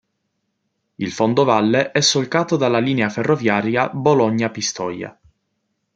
Il 0.95 1.11
fondovalle 1.11 1.91
è 1.91 2.01
solcato 2.01 2.55
dalla 2.57 2.79
linea 2.79 3.07
ferroviaria 3.07 3.87
Bologna-Pistoia. 3.89 5.15